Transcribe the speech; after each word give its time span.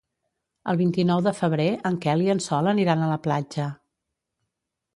El 0.71 0.79
vint-i-nou 0.79 1.21
de 1.27 1.33
febrer 1.41 1.67
en 1.91 1.99
Quel 2.07 2.25
i 2.29 2.33
en 2.37 2.43
Sol 2.47 2.73
aniran 2.73 3.03
a 3.09 3.13
la 3.13 3.21
platja. 3.29 3.69